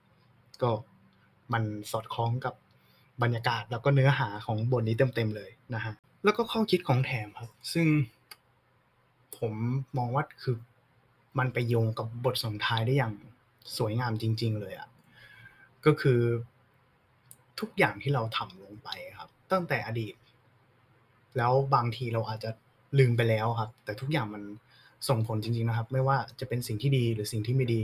[0.62, 0.72] ก็
[1.54, 2.54] มันสอดคล้องกับ
[3.24, 7.88] บรรยากาศแล้วก็เนื้อหาของบทนี้เต็มๆเลยนะฮะแล้วก็ข้อคิดของแถมครับ ซึ่ง
[9.38, 9.54] ผม
[9.98, 10.56] มองว่าคือ
[11.40, 13.14] มันไปโยงกับบทส่งท้ายได้อย่าง
[13.78, 14.88] สวยงามจริง ๆ เลยอะ่ะ
[15.86, 16.20] ก็คือ
[17.60, 18.90] ทุกอย่างที่เราทำลงไป
[19.20, 20.16] ครับ ตั้งแต่อดีต
[21.38, 22.52] แล้วบางทีเราอาจจะ
[23.00, 24.44] ลืมไปแล้วครับ แต่ทุกอย่างมัน
[25.10, 27.82] ส่งผลจริง ๆนะครับ ไม่ว่าจะเป็นสิ่งที่ดีหรือสิ่งที่ไม่ดี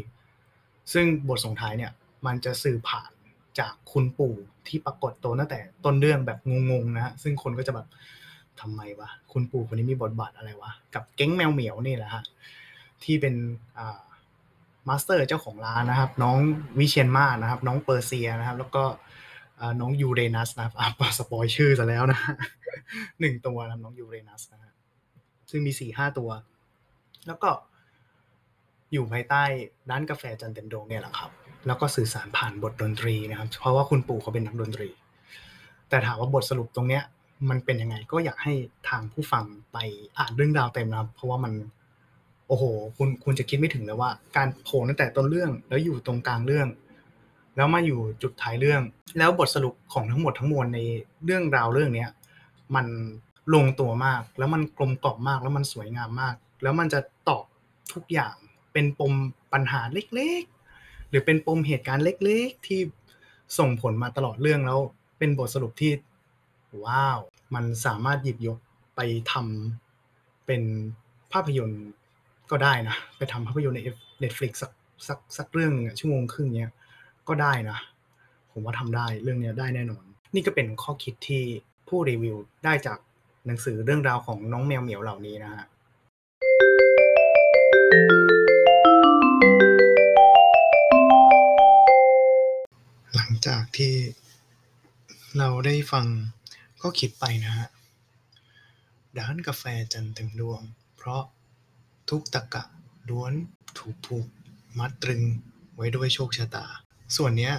[0.93, 1.91] ซึ่งบทส่งท้ายเนี่ย
[2.25, 3.11] มันจะสื่อผ่าน
[3.59, 4.35] จากคุณปู่
[4.67, 7.87] ที่ปรากฏตัวตั้งแต่ต้นเรื่องแบบงงๆนะฮะซึ่งคนก็จะแบบ
[8.61, 12.23] ทำไมวะคุณปู่คนนี้มีบทบาทอะไรวะกับเก้งแมวเหมียวนี่แหละฮะ
[13.03, 13.35] ที่เป็น
[13.77, 13.99] อ่า
[14.87, 16.37] master เจ้าของร้านนะครับ น้อง
[16.79, 18.83] วิเชียรมาศนะครับ น้องเปอร์เซียนะครับ แล้วก็
[19.81, 22.19] น้องยูเรนัสนะครับอ่า spoil ชื่อซะแล้วนะ
[23.19, 24.73] หนึ่งตัวนะน้องยูเรนัสนะฮะ
[25.49, 26.29] ซึ่งมีสี่ห้าตัว
[27.27, 27.49] แล้วก็
[28.93, 29.43] อยู่ภายใต้
[29.89, 31.31] ร้านกาแฟจันทร์เต็มดวงเนี่ยแหละครับ
[31.67, 34.89] แล้วก็สื่อสารผ่านบทดนตรีนะครับ เพราะว่าคุณปู่เขาเป็นนักดนตรี
[35.89, 37.03] แต่ถามว่าบทสรุปตรงเนี้ย
[37.49, 38.53] มันเป็นยังไงก็อยากให้
[38.89, 39.77] ทางผู้ฟังไป
[40.17, 41.53] อ่านเรื่องราวเต็มนะครับเพราะว่ามัน
[42.47, 42.63] โอ้โห
[42.97, 46.67] คุณคุณจะคิดไม่ถึงเลยว่า การโผล่ตั้งแต่ต้นเรื่องแล้วอยู่ตรงกลางเรื่อง
[47.57, 48.81] แล้วมาอยู่จุดท้ายเรื่อง
[49.17, 50.79] แล้วบทสรุปของทั้งหมดทั้งมวลใน
[51.25, 52.09] เรื่องราวเรื่องเนี้ย
[52.75, 52.87] มัน
[53.53, 57.45] ลงตัวมาก แล้วมันกลมกล่อมมาก แล้วมันสวยงามมาก แล้วมันจะตอบ
[57.93, 58.35] ทุกอย่าง
[58.73, 59.13] เป็นปม
[59.53, 62.79] ปัญหาเล็กๆ หรือเป็นปมเหตุการณ์เล็กๆ ที่
[63.57, 64.79] ส่งผลมาตลอดเรื่องแล้ว
[65.17, 65.91] เป็นบทสรุปที่
[66.85, 67.19] ว้าว
[67.55, 68.57] มันสามารถหยิบยก
[68.95, 70.61] ไปทำเป็น
[71.31, 71.85] ภาพยนตร์
[72.51, 73.81] ก็ได้นะ ไปทำภาพยนตร์ใน
[74.23, 74.71] Netflix สัก
[75.07, 76.71] สักสักเรื่องชั่วโมงครึ่งเนี้ย
[77.29, 77.77] ก็ได้นะ
[78.51, 80.03] ผมว่าทำได้เรื่องนี้ได้แน่นอน
[80.35, 81.43] นี่ก็เป็นข้อคิดที่
[81.87, 82.99] ผู้รีวิวได้จาก
[83.45, 85.65] หนังสือเรื่องราวของน้องแมวเหมียวเหล่านี้นะฮะ
[93.15, 93.95] หลังจากที่
[95.37, 96.05] เราได้ฟัง
[96.81, 97.67] ก็คิดไปนะฮะ
[99.19, 99.63] ด้านกาแฟ
[99.93, 100.61] จันเต็มดวง
[100.97, 101.23] เพราะ
[102.09, 102.63] ทุกตะกะ
[103.09, 103.33] ล้วน
[103.77, 104.27] ถูกผูก
[104.79, 105.21] มัดตรึง
[105.75, 106.65] ไว้ด้วยโชคชะตา
[107.15, 107.51] ส่วนนี้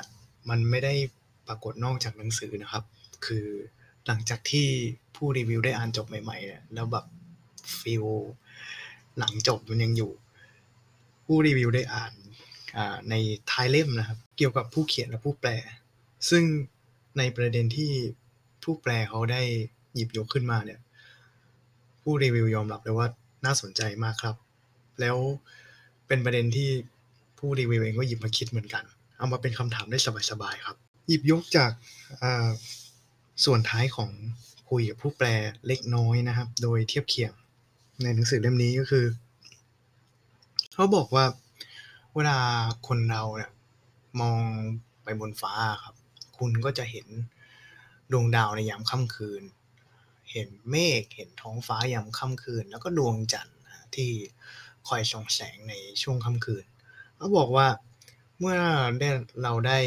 [0.51, 0.95] มันไม่ได้
[1.47, 2.85] ปรากฏนอกจากหนังสือนะครับ
[3.27, 3.47] คือ
[4.07, 4.67] หลังจากที่
[5.17, 7.05] ผู้รีวิวได้อ่านจบใหม่ๆเนี่ยแล้วแบบ
[7.81, 8.05] ฟิล
[9.19, 10.13] หลังจบมันยังอยู่
[11.25, 12.13] ผู้รีวิวได้อ่าน
[13.11, 13.15] ใน
[13.51, 15.51] ท้ายเล่มนะครับ เกี่ยวกับผู้เขียนและผู้แปล
[16.31, 16.45] ซึ่ง
[17.19, 17.91] ในประเด็นที่
[18.63, 19.43] ผู้แปลเขาได้
[19.95, 20.81] หยิบยกขึ้นมาเนี่ย
[22.03, 23.09] ผู้รีวิวยอมรับเลยว่า
[23.45, 24.37] น่าสนใจมากครับ
[25.01, 25.17] แล้ว
[26.07, 26.71] เป็นประเด็นที่
[27.39, 28.85] ผู้รีวิวเองก็หยิบมาคิดเหมือนกัน
[29.19, 29.99] เอามาเป็นคำถามได้
[30.31, 30.77] สบายๆครับ
[31.07, 31.71] หยิบยกจาก
[33.45, 34.11] ส่วนท้ายของ
[34.71, 35.29] คุยกับผู้แปล
[35.67, 37.33] เล็กน้อยนะครับ โดยเทียบเคียง
[38.03, 39.07] ในหนังสือเล่มนี้ก็คือ
[40.73, 41.25] เขาบอกว่า
[42.15, 42.39] เวลา
[42.89, 43.51] คนเราเนี่ย
[44.21, 44.41] มอง
[45.05, 45.53] ไปบนฟ้า
[45.85, 45.95] ครับ
[46.39, 47.07] คุณก็จะเห็น
[48.13, 49.43] ดวงดาวในยามค่ำคืน
[50.33, 53.59] เห็นเมฆเห็นท้องฟ้ายามค่ำคืน แล้วก็ดวงจันทร์
[53.95, 54.11] ที่
[54.89, 56.65] คอยส่องแสงในช่วงค่ำคืน
[57.17, 57.67] เขาบอกว่า
[58.41, 58.59] เมื่อ
[59.01, 59.11] ได้
[59.43, 59.79] เราได้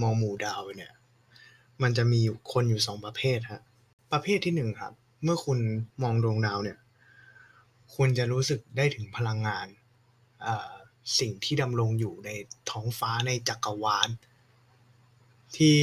[0.00, 0.92] มองหมู่ดาวเนี่ย
[1.82, 2.20] มันจะมี
[2.52, 3.62] คนอยู่สองประเภทฮะ
[4.12, 4.92] ประเภทที่หนึ่งครับ
[5.24, 5.58] เมื่อคุณ
[6.02, 6.78] มองดวงดาวเนี่ย
[7.94, 9.66] คุณจะรู้สึกได้ถึงพลังงาน
[11.18, 12.30] สิ่งที่ดำรงอยู่ใน
[12.70, 14.08] ท้องฟ้าในจักรวาล
[15.56, 15.76] ที่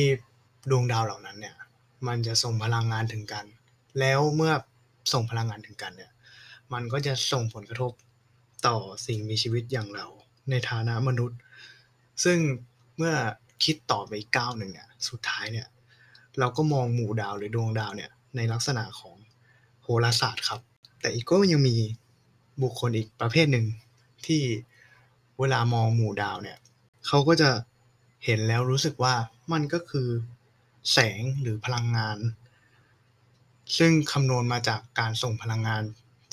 [0.70, 1.56] ดวงดาวเหล่านั้นเนี่ย
[2.08, 3.46] มันจะส่งพลังงานถึงกัน
[4.00, 4.54] แล้วเมื่อ
[5.14, 6.12] ส่งพลังงานถึงกันเนี่ย
[6.74, 7.92] มันก็จะส่งผลกระทบ
[8.68, 10.06] ต่อสิ่งมีชีวิตอย่างเรา
[10.50, 11.40] ในฐานะมนุษย์
[12.24, 12.38] ซึ่ง
[12.98, 13.16] เมื่อ
[13.64, 15.68] คิดต่อไปอีกก้าวหนึ่งเนี่ยสุดท้ายเนี่ย
[16.40, 19.16] เราก็มองหมู่ดาวหรือดวงดาวเนี่ยในลักษณะของ
[19.84, 20.62] โหราศาสตร์ครับ
[21.02, 21.76] แต่อีกก็ยังมี
[22.62, 23.66] บุคคลอีกประเภทหนึ่ง
[24.26, 24.42] ที่
[25.40, 26.58] เวลามองหมู่ดาวเนี่ย
[27.08, 27.50] เขาก็จะ
[28.26, 29.16] เห็นแล้วรู้สึกว่า
[29.52, 30.10] มันก็คือ
[30.92, 32.18] แสงหรือพลังงาน
[33.78, 35.84] ซึ่งคำนวณมาจากการส่งพลังงาน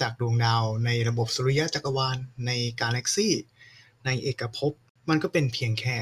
[0.00, 2.16] จากดวงดาวในระบบสุริยะจักรวาล
[2.46, 3.34] ในกาแล็กซี่
[4.04, 4.72] ในเอกภพ
[5.08, 5.96] มันก็เป็นเพียงแค่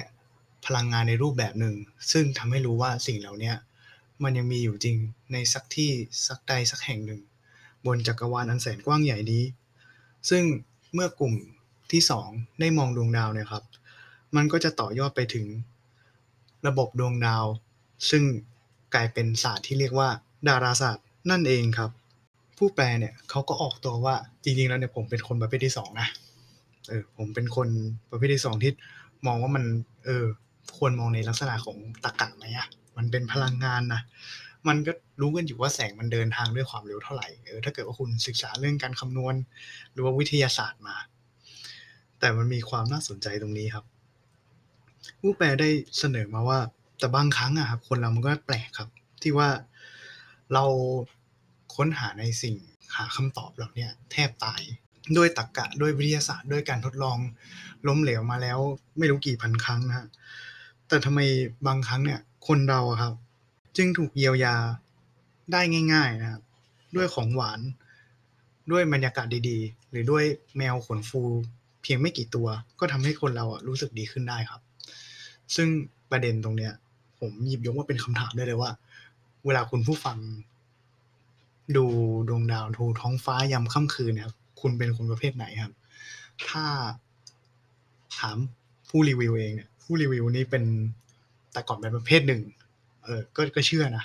[0.66, 1.76] พลังงานในรูปแบบหนึ่ง
[2.12, 3.52] ซึ่งทำให้รู้ว่าสิ่งเหล่านี้
[4.22, 4.96] มันยังมีอยู่จริง
[5.32, 5.90] ในสักที่
[6.26, 7.20] สักใดสักแห่งหนึ่ง
[7.86, 9.44] บนจักรวาลอันแสนกว้างใหญ่นี้
[10.30, 10.44] ซึ่ง
[10.94, 11.34] เมื่อกลุ่ม
[11.92, 12.28] ที่สอง
[12.60, 13.64] ได้มองดวงดาวเนี่ยครับ
[14.36, 15.46] มันก็จะต่อยอดไปถึง
[16.66, 17.44] ระบบดวงดาว
[18.10, 18.22] ซึ่ง
[18.94, 20.08] กลายเป็นศาสตร์ที่เรียกว่า
[20.48, 21.90] ดาราศาสตร์นั่นเองครับ
[22.58, 26.08] ผู้แปลเนี่ยเขาก็ออกตัวว่าจริงๆแล้วเนี่ยผมเป็นคนประเภทที่สองนะ
[26.90, 27.68] เออผมเป็นคน
[28.10, 28.72] ประเภทที่สองที่
[29.26, 29.64] มองว่ามัน
[30.04, 30.24] เออ
[30.76, 34.00] ควรมองในลักษณะของตรรกะไหมอะมันเป็นพลังงานนะ
[34.68, 39.34] มันก็รู้กันอยู่ว่าแสงมันเดินทางด้วยความเร็วเท่าไหร่เออถ้าเกิดว่าคุณศึกษาเรื่องการคำนวณ
[39.92, 40.96] หรือว่าวิทยาศาสตร์มา
[42.18, 43.84] แต่มันมีความน่าสนใจตรงนี้ครับ
[45.20, 46.58] ผู้แปลได้เสนอมาว่า
[46.98, 48.88] แต่บางครั้งอะครับคนเรามันก็แปลกครับ
[49.22, 49.48] ที่ว่า
[50.52, 50.64] เรา
[51.76, 52.56] ค้นหาในสิ่ง
[52.96, 54.62] หาคำตอบเหล่านี้แทบตาย
[55.16, 57.18] ด้วยตรรกกะด้วยวิทยาศาสตร์ ด้วยการทดลอง
[57.88, 58.58] ล้มเหลวมาแล้ว
[58.98, 60.06] ไม่รู้กี่พันครั้งนะฮะ
[60.88, 61.20] แต่ทำไม
[61.66, 63.14] บางครั้งเนี่ย คนเราครับ
[63.76, 64.54] จึงถูกเยียวยา
[65.52, 65.60] ได้
[65.92, 66.42] ง่าย ๆ นะครับ
[66.96, 67.60] ด้วยของหวาน
[68.70, 70.24] ด้วยบรรยากาศดีๆ หรือด้วย
[70.56, 71.22] แมวขนฟู
[71.82, 72.48] เพียงไม่กี่ตัว
[72.80, 74.60] ก็ทำให้คนเราอะรู้สึกดีขึ้นได้ครับ
[75.56, 75.68] ซึ่ง
[76.10, 76.72] ประเด็นตรงเนี้ย
[77.18, 78.70] ผมหยิบยกว่าเป็นคำถามได้เลยว่า
[79.46, 80.18] เวลาคุณผู้ฟัง
[81.76, 81.84] ดู
[82.28, 85.74] ดวงดาวทูท้องฟ้ายามค่ำคืนนะครับ คุณเป็นคนประเภทไหนครับ
[86.48, 86.64] ถ้า
[88.18, 88.36] ถาม
[88.88, 90.64] ผู้รีวิวเองเนี่ยผู้รีวิวนี่เป็น
[91.52, 92.42] แต่ก่อนเป็นประเภทหนึ่ง
[93.04, 94.04] เออก็ก็เชื่อนะ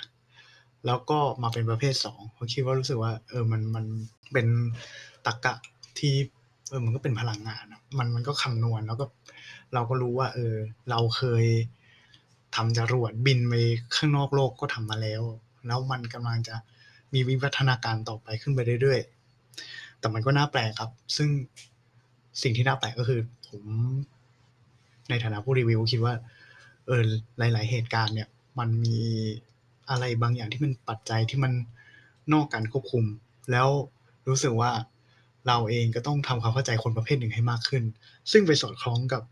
[0.86, 3.84] แล้วก็มาเป็นประเภทสองเพราคิดว่ารู้สึกว่า เออมันมัน
[4.32, 4.46] เป็น
[5.26, 5.54] ตรกกะ
[5.98, 6.14] ที่
[6.68, 7.64] เออมันก็เป็นพลังงาน
[7.98, 9.06] มันมันก็คำนวณแล้วก็
[9.74, 10.54] เราก็รู้ว่า เออ
[10.90, 11.44] เราเคย
[12.56, 13.54] ทำจรวดบินไป
[13.96, 15.22] ข้างนอกโลกก็ทำมาแล้ว
[15.66, 16.54] แล้วมันกำลังจะ
[17.14, 19.00] มีวิวัฒนาการต่อไปขึ้นไปเรื่อย
[20.00, 21.28] แต่มันก็น่าแปลกครับ ซึ่ง
[22.42, 23.62] สิ่งที่น่าแปลกก็คือ ผม
[25.10, 26.14] ในฐานะผู้รีวิวคิดว่า
[26.86, 27.02] เออ
[27.38, 28.28] หลาย ๆ เหตุการณ์เนี่ย
[28.58, 28.98] มันมี
[29.90, 31.52] อะไรบางอย่างที่มันปัจจัยที่มัน
[32.32, 33.04] นอกการควบคุม
[33.50, 33.68] แล้ว
[34.28, 34.70] รู้สึกว่า
[35.46, 37.82] เราเองก็ต้องทำความเข้าใจคนประเภทหนึ่งให้มากขึ้น
[38.32, 39.22] ซึ่งไปสอดคล้องกับ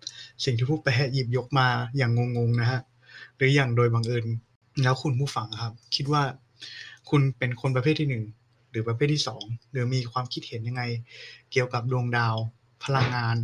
[0.44, 2.80] สิ่งที่ผู้แปลหยิบยกมาอย่างงงๆนะฮะ
[3.36, 4.26] หรืออย่างโดยบังเอิญ
[4.82, 6.22] แล้วคุณผู้ฟังครับ คิดว่า
[7.10, 8.24] คุณเป็นคนประเภทที่หนึ่ง
[8.74, 10.82] หรือประเภทที่สองหรือมีความคิดเห็นยังไง
[11.52, 12.34] เกี่ยวกับดวงดาว
[12.84, 13.36] พลังงาน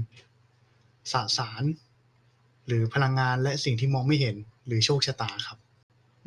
[1.12, 1.62] สสาร
[2.66, 5.58] หรือพลังงานและสิ่งที่มองไม่เห็นหรือโชคชะตาครับ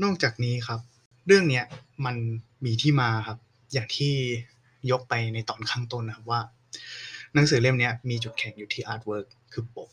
[0.04, 0.80] นอกจากนี้ครับ
[1.28, 1.66] เรื่องเนี้ย
[2.06, 2.16] มัน
[2.66, 3.38] มีที่มาครับ
[3.74, 4.14] อย่างที่
[4.92, 6.42] ยกไปในตอนข้างต้นนะครับว่า
[7.34, 9.90] หนังสือเล่มนี้มีจุดแข็งอยู่ที่ artwork คือปก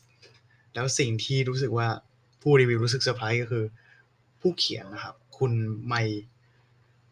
[0.73, 1.87] แล้วสิ่งที่รู้สึกว่า
[2.41, 3.65] ผู้รีวิวรู้สึกเซอร์ไพรส์ก็คือ
[4.41, 5.51] ผู้เขียนนะครับ คุณ
[5.87, 5.95] ไม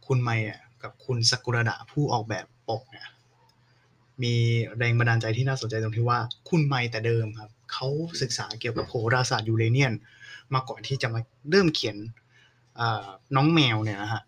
[0.08, 3.08] คุณไมอะ กับคุณสกุระดะผู้ออกแบบปกเนี่ย
[4.24, 4.36] มี
[4.78, 7.88] แรงบันดาลใจที่น่าสนใจตรงที่ว่า คุณไม่แต่เดิมครับเขา
[8.22, 9.94] ศึกษาเกี่ยวกับโหราศาสตร์ยูเรเนียน
[10.54, 11.98] มาก่อนที่จะมาเริ่มเขียน
[13.36, 14.22] น้องแมวเนี่ยนะฮะ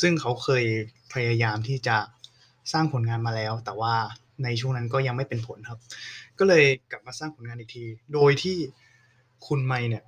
[0.00, 0.64] ซึ่งเขาเคย
[1.12, 1.96] พยายามที่จะ
[2.72, 3.94] สร้างผลงานมาแล้ว แต่ว่า
[4.44, 5.80] ในช่วงนั้นก็ยังไม่เป็นผลครับ
[6.38, 7.84] ก็เลยกลับมาสร้างผลงานอีกที
[8.14, 8.56] โดยที่
[9.46, 10.04] คุณไม่เนี่ย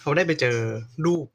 [0.00, 0.58] เขาได้ไปเจอ
[1.04, 1.26] รูป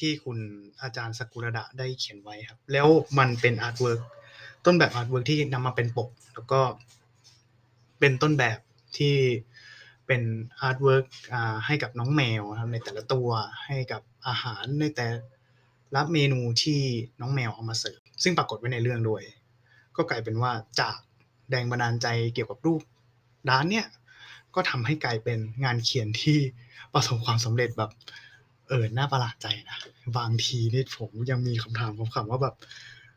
[0.00, 0.38] ที่คุณ
[0.82, 4.00] อาจารย์สกุลดะได้เขียนไว้ครับ แล้วมันเป็น artwork
[4.66, 6.60] ต้นแบบ artwork ที่นำมาเป็นปก แล้วก็
[8.00, 8.58] เป็นต้นแบบ
[8.98, 9.14] ที่
[10.06, 10.22] เป็น
[10.60, 11.04] artwork
[11.66, 13.28] ให้กับน้องแมวครับในแต่ละตัว
[13.66, 15.06] ให้กับอาหารในแต่
[15.96, 16.80] ละเมนูที่
[17.20, 19.22] น้องแมวเอามาเสิร์ฟซึ่งปรากฏไว้ในเรื่องด้วย
[19.96, 20.96] ก็กลายเป็นว่าจาก
[21.50, 22.80] แรงบันดาลใจเกี่ยวกับรูปวา
[23.48, 23.86] ดเนี้ย
[24.54, 26.38] ก็ทำให้กลายเป็นงานเขียนที่
[26.92, 27.90] ประสบความสำเร็จแบบ
[28.70, 29.78] เออน่าประหลาดใจนะ
[30.18, 32.54] บางทีนี่ผมยังมีคำถามผมคำว่าแบบ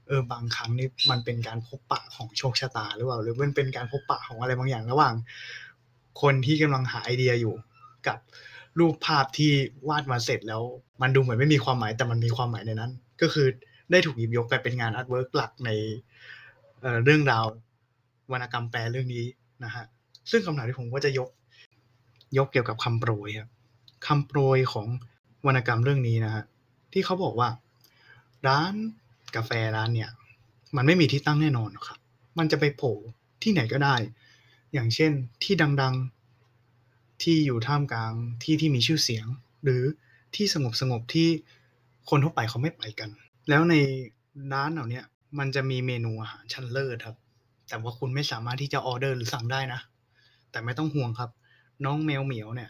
[0.08, 5.14] เออบางครั้งนี่มันเป็นการพบปะของโชคชะตาหรือเปล่าหรือมันเป็นการพบปะของอะไรบางอย่างระหว่าง
[6.22, 7.56] คนที่กำลังหาไอเดียอยู่
[8.08, 8.18] กับ
[8.80, 9.52] รูปภาพที่
[9.90, 10.62] วาดมาเสร็จแล้ว
[11.02, 13.48] มันดูเหมือนไม่มีความหมายแต่มันมีความหมายในนั้น ก็คือ
[13.92, 15.70] ได้ถูกหยิบยกไปเป็นงาน artwork หลักใน
[16.82, 17.46] เรื่องราว
[18.32, 19.26] วรรณกรรมแปลเรื่องนี้
[19.64, 19.86] นะฮะ
[20.32, 21.30] ซึ่งคำถามที่ผมก็จะยก
[22.38, 23.50] ยกเกี่ยวกับคำโปรยครับ
[24.08, 24.88] คำโปรยของ
[25.46, 26.44] วรรณกรรมเรื่องนี้นะฮะ
[26.94, 27.50] ที่เขาบอกว่า
[28.48, 28.74] ร้าน
[29.36, 30.10] กาแฟร้านเนี่ย
[30.76, 31.98] มันไม่มีที่ตั้งแน่นอนครับ
[32.38, 32.96] มันจะไปโผล่
[33.44, 33.96] ที่ไหนก็ได้
[34.74, 35.12] อย่างเช่น
[35.44, 39.26] ที่ดังๆที่อยู่ท่ามกลางที่ที่มีชื่อเสียง
[39.64, 39.84] หรือ
[40.36, 41.30] ที่สงบสงบที่
[42.10, 43.10] คนทั่วไปเขาไม่ไปกัน
[43.50, 43.76] แล้วใน
[44.54, 45.02] ร้านเหล่านี้
[45.40, 47.18] มันจะมีเมนูอาหารชั้นเลิศครับ
[47.70, 49.82] แต่ว่าคุณไม่สามารถที่จะออเดอร์หรือสั่งได้นะ
[50.52, 51.30] แต่ไม่ต้องห่วงครับ
[51.86, 52.70] น้องแมวเหมียวเนี่ย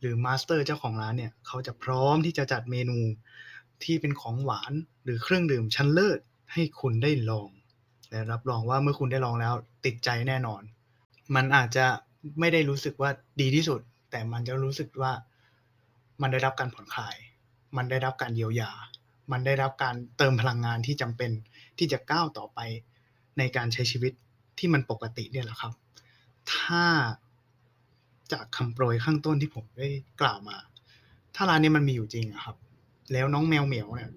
[0.00, 2.98] หรือ master เจ้าของร้านเนี่ยเขาจะพร้อมที่จะจัดเมนู
[3.84, 4.72] ที่เป็นของหวาน
[5.04, 6.18] หรือเครื่องดื่มชั้นเลิศ
[6.52, 7.50] ให้คุณได้ลอง
[8.10, 10.62] และรับรองว่าเมื่อคุณได้ลองแล้วติดใจแน่นอน
[11.34, 11.86] มันอาจจะ
[12.40, 13.80] ไม่ได้รู้สึกว่าดีที่สุด
[14.10, 15.12] แต่มันจะรู้สึกว่า
[16.22, 17.16] มันได้รับการผ่อนคลาย
[17.76, 18.70] มันได้รับการเยียวยา
[19.32, 21.30] มันได้รับการเติมพลังงานที่จำเป็น
[21.78, 22.58] ที่จะก้าวต่อไป
[23.38, 24.12] ในการใช้ชีวิต
[24.58, 25.72] ที่มันปกติเนี่ยแหละครับ
[26.54, 26.84] ถ้า
[28.32, 29.88] จากคำโปรยข้างต้นที่ผมได้
[30.20, 30.56] กล่าวมา
[31.34, 32.56] ถ้าร้านนี้มันมีอยู่จริงอะครับ
[33.12, 34.10] แล้วน้องแมวเหมียวเนี่ย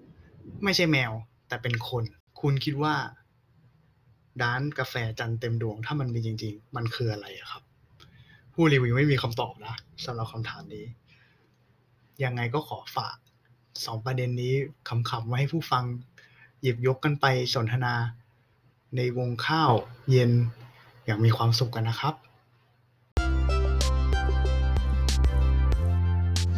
[0.64, 1.12] ไม่ใช่แมว
[1.48, 2.02] แต่เป็นคน
[2.40, 2.94] คุณคิดว่า
[4.42, 7.62] ร้านกาแฟจันเต็มดวง ถ้ามันมีจริง ๆ มันคืออะไรครับ
[8.52, 10.86] ผู้รีวิวไม่มีคำตอบนะสำหรับคำถามนี้
[12.24, 13.16] ยังไงก็ขอฝาก
[13.84, 14.54] สองประเด็นนี้
[14.88, 15.84] คำๆไว้ให้ผู้ฟัง
[16.62, 17.94] หยิบยกกันไปสนทนา
[18.96, 19.72] ในวงข้าว
[20.10, 20.30] เย็น
[21.04, 22.14] อย่างมีความสุขกันนะครับ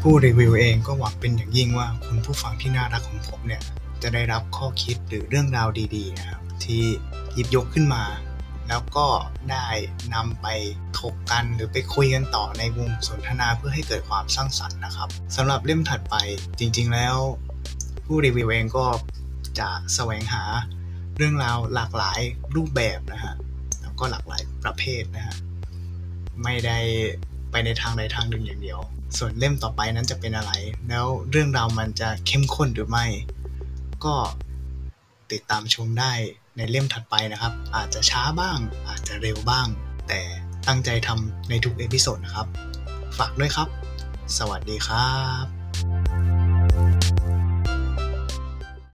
[0.08, 3.62] ผู้รีวิวเองก็หวังเป็นอย่างยิ่งว่าคุณผู้ฟังที่น่ารักของผมเนี่ย
[4.02, 6.82] จะได้รับข้อคิดหรือเรื่องราวดีๆนะครับที่
[7.34, 8.04] หยิบยกขึ้นมา
[8.68, 9.06] แล้วก็
[9.50, 9.68] ได้
[10.14, 10.46] นำไป
[11.00, 16.16] ถกกันหรือไปคุยกันต่อในวงสนทนาเพื่อให้เกิดความสร้างสรรค์นะครับสำหรับเล่มถัดไป
[16.58, 17.16] จริงๆแล้ว
[18.06, 18.86] ผู้รีวิวเองก็
[19.58, 20.44] จะแสวงหา
[21.16, 22.20] เรื่องราวหลากหลาย
[22.56, 23.34] รูปแบบนะฮะ
[23.82, 25.36] แล้วก็หลากหลายประเภทนะฮะ
[26.42, 26.78] ไม่ได้
[27.50, 28.80] ไปในทางใดทางหนึ่งอย่างเดียว
[29.18, 30.52] ส่วนเล่มต่อไปนั้นจะเป็นอะไร
[30.88, 33.06] แล้วเรื่องราวมันจะเข้มข้นหรือไม่
[34.04, 34.14] ก็
[35.32, 36.12] ติดตามชมได้
[36.56, 39.66] ในเล่มถัดไปนะครับ อาจจะช้าบ้าง อาจจะเร็วบ้าง
[40.08, 40.20] แต่
[40.68, 42.46] ตั้งใจทำในทุก episode นะครับ
[43.18, 43.68] ฝากด้วยครับ
[44.38, 45.10] สวัสดีครั
[45.44, 45.53] บ